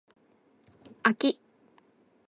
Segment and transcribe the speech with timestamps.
[1.03, 1.39] あき